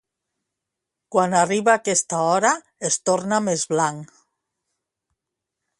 [1.15, 2.55] Quan arriba aquesta hora
[2.91, 4.19] es torna més blanc